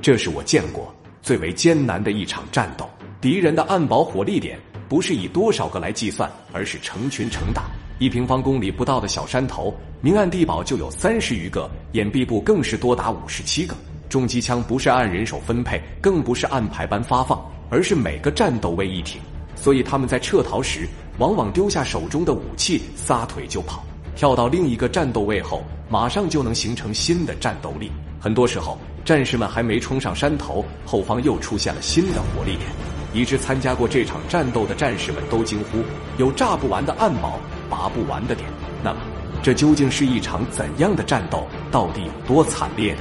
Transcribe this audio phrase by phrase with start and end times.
[0.00, 2.88] 这是我见过最为艰难的一场战斗。
[3.20, 7.64] 敌人的暗堡火力点不是以多少个来计算，而是成群成打。
[7.98, 13.74] 一平方公里不到的小山头，明暗地堡就有三十余个，掩蔽部更是多达五十七个。
[14.08, 19.20] 重机枪不是按人手分配，更不是按排班发放，而是每个战斗位一挺。
[19.56, 20.88] 所以他们在撤逃时，
[21.18, 23.84] 往往丢下手中的武器，撒腿就跑。
[24.14, 27.90] 跳到另一个战斗位后，马上就能形成新的战斗力。
[28.20, 28.78] 很多时候，
[29.08, 32.68] 战士们还没冲上山头，后方又出现了新的火力点，
[33.14, 35.78] 以致参加过这场战斗的战士们都惊呼：
[36.18, 38.46] 有炸不完的暗堡，拔不完的点。
[38.84, 39.00] 那么，
[39.42, 41.48] 这究竟是一场怎样的战斗？
[41.70, 43.00] 到底有多惨烈呢？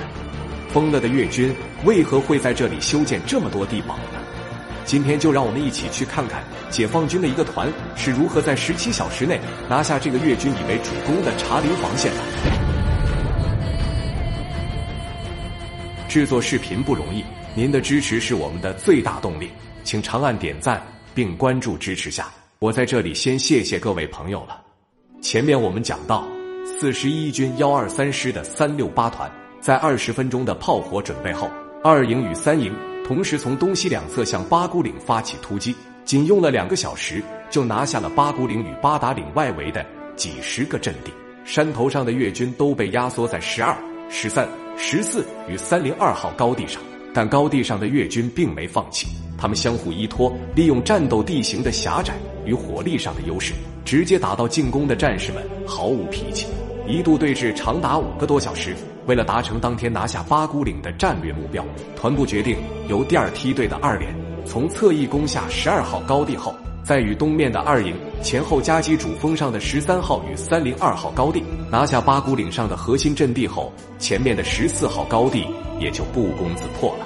[0.69, 4.19] 疯了的越军为何会在这里修建这么多地堡呢？
[4.85, 12.56] 今天就让我们一起去看看解放军的一个团是如何在十七小时内拿下这个越军以为主攻的茶陵防线的。
[16.07, 17.21] 制作视频不容易，
[17.53, 19.49] 您的支持是我们的最大动力，
[19.83, 20.81] 请长按点赞
[21.13, 22.29] 并关注支持下。
[22.59, 24.61] 我在这里先谢谢各位朋友了。
[25.21, 26.25] 前面我们讲到，
[26.65, 31.51] 四十一军幺二三师的三六八团在二十分钟的炮火准备后，
[31.83, 32.73] 二营与三营。
[33.05, 41.11] 同时，从东西两侧向八姑岭发起突击，仅用了两个小时，就拿下了八姑岭与八达岭外围的几十个阵地。
[41.43, 43.77] 山头上的越军都被压缩在十二、
[44.09, 44.47] 十三、
[44.79, 46.79] 十四与三零二号高地上，
[47.11, 52.13] 但高地上的越军并没放弃，他们相互依托，利用战斗地形的狭窄
[52.45, 56.45] 与火力上的优势，直接打到进攻的战士们毫无脾气，
[56.87, 58.75] 一度对峙长达五个多小时。
[59.07, 64.13] 为了达成当天拿下八姑岭的战略目标，团部决定由第二梯队的二连
[64.45, 66.53] 从侧翼攻下十二号高地后，
[66.87, 67.93] 在与东面的二营
[68.23, 75.45] 前后夹击主峰上的十三号与三零二号高地，拿下八姑岭上的核心阵地后，前面的十四号高地
[75.81, 77.05] 也就不攻自破了。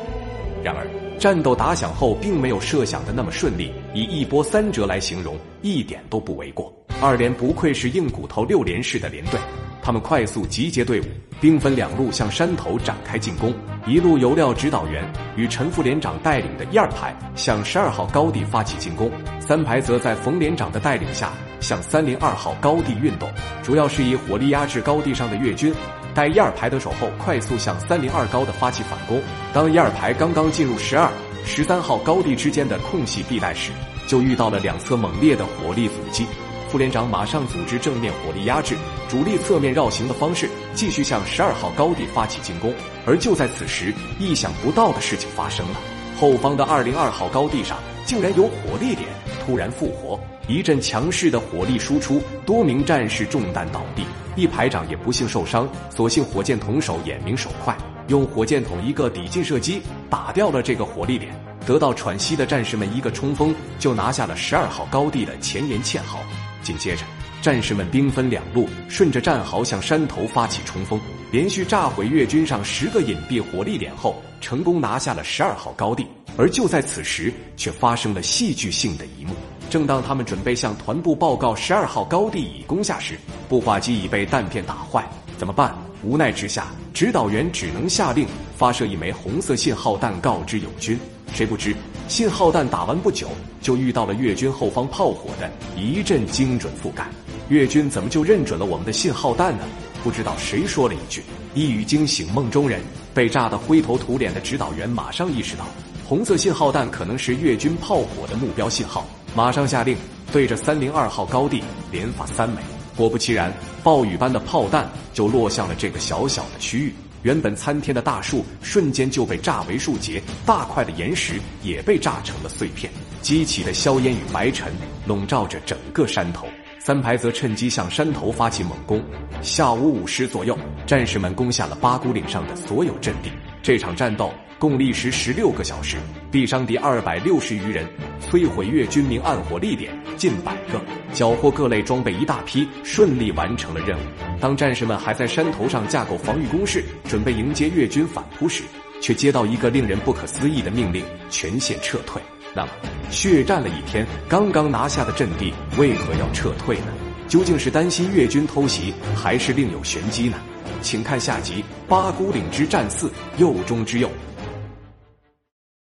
[0.64, 0.88] 然而，
[1.18, 6.72] 战斗打响后并没有设想的那么顺利，以一波三折来形容一点都不为过。
[7.02, 9.40] 二连不愧是硬骨头六连式的连队。
[9.84, 11.06] 他们快速集结队伍，
[11.40, 13.52] 兵分两路向山头展开进攻。
[13.88, 15.03] 一路由廖指导员
[15.36, 19.09] 与陈副连长带领的一二排向十二号高地发起进攻，
[19.51, 23.29] 三排则在冯连长的带领下向三零二号高地运动，
[23.62, 25.75] 主要是以火力压制高地上的越军。
[26.13, 29.22] 待一二排得手后，快速向三零二高的发起反攻。
[29.53, 31.12] 当一二排刚刚进入十二、
[31.44, 33.73] 十三号高地之间的空隙地带时，
[34.07, 36.25] 就遇到了两侧猛烈的火力阻击。
[36.69, 38.78] 副连长马上组织正面火力压制，
[39.09, 42.73] 主力侧面绕行的方式继续向十二号高地发起进攻。
[43.06, 45.75] 而就在此时，意想不到的事情发生了：
[46.22, 49.09] 后方的二零二号高地上竟然有火力点
[49.44, 54.04] 突然复活，一阵强势的火力输出，多名战士中弹倒地，
[54.36, 55.68] 一排长也不幸受伤。
[55.90, 57.76] 所幸火箭筒手眼明手快，
[58.08, 59.81] 用火箭筒一个抵近射击
[60.12, 61.34] 打掉了这个火力点，
[61.66, 66.20] 得到喘息的战士们一个冲锋，就拿下了十二号高地的前沿堑壕。
[66.62, 67.02] 紧接着，
[67.42, 76.06] 战士们兵分两路，顺着战壕向山头发起冲锋，连续炸毁越军上十个隐蔽火力点后，成功拿下了十二号高地。
[76.38, 79.34] 而就在此时，却发生了戏剧性的一幕：
[79.69, 85.07] 正当他们准备向团部报告十二号高地已攻下时，步话机已被弹片打坏，
[85.38, 85.74] 怎么办？
[86.03, 91.00] 无奈之下，指导员只能下令发射一枚红色信号弹告知友军。
[91.34, 91.75] 谁不知？
[92.07, 93.30] 信号弹打完不久，
[93.62, 97.07] 就遇到了越军后方炮火的一阵精准覆盖。
[97.50, 99.63] 越军怎么就认准了我们的信号弹呢？
[100.03, 101.22] 不知道谁说了一句，
[101.53, 102.81] 一语惊醒梦中人。
[103.14, 105.66] 被炸得灰头土脸的指导员马上意识到，
[106.08, 109.06] 红色信号弹可能是越军炮火的目标信号，
[109.36, 109.98] 马上下令
[110.32, 111.62] 对着三零二号高地
[111.92, 112.58] 连发三枚。
[112.96, 116.94] 果不其然，暴雨般的炮弹就落向了这个小小的区域。
[117.24, 122.92] 原本参天的大树瞬间就被炸为数节，大块的岩石也被炸成了碎片，
[123.22, 124.74] 激起的硝烟与白尘
[125.06, 126.48] 笼罩着整个山头。
[126.84, 129.00] 三排则趁机向山头发起猛攻。
[129.44, 133.30] 下午五时左右，战士们攻下了八姑岭上的所有阵地。
[133.62, 135.98] 这场战斗共历时十六个小时，
[136.31, 137.88] 毙伤敌二百六十余人，
[138.19, 140.81] 摧毁越军明暗火力点近百个，
[141.13, 144.01] 缴获各类装备一大批，顺利完成了任务。
[144.39, 148.63] 当战士们还在山头上架构防御工事，准备迎接越军反扑时，
[149.00, 152.19] 却接到一个令人不可思议的命令：全线撤退。
[152.53, 152.71] 那么，
[153.09, 156.88] 血战了一天，刚刚拿下的阵地为何要撤退呢？
[157.27, 160.38] 究竟是担心越军偷袭，还是另有玄机呢？
[160.81, 164.09] 请看下集《八姑岭之战四：右中之右》。